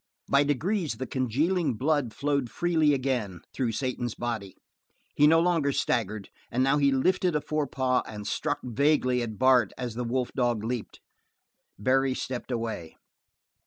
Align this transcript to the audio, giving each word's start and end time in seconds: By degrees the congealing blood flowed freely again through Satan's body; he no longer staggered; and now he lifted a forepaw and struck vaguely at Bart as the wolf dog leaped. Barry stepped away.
By 0.27 0.43
degrees 0.43 0.95
the 0.95 1.05
congealing 1.05 1.75
blood 1.75 2.11
flowed 2.11 2.49
freely 2.49 2.95
again 2.95 3.41
through 3.53 3.73
Satan's 3.73 4.15
body; 4.15 4.55
he 5.15 5.27
no 5.27 5.39
longer 5.39 5.71
staggered; 5.71 6.29
and 6.49 6.63
now 6.63 6.79
he 6.79 6.91
lifted 6.91 7.35
a 7.35 7.39
forepaw 7.39 8.01
and 8.07 8.25
struck 8.25 8.61
vaguely 8.63 9.21
at 9.21 9.37
Bart 9.37 9.73
as 9.77 9.93
the 9.93 10.03
wolf 10.03 10.31
dog 10.35 10.63
leaped. 10.63 11.01
Barry 11.77 12.15
stepped 12.15 12.49
away. 12.49 12.95